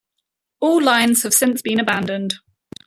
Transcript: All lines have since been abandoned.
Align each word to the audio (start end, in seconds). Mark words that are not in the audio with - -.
All 0.61 0.81
lines 0.81 1.21
have 1.21 1.33
since 1.35 1.61
been 1.61 1.79
abandoned. 1.79 2.33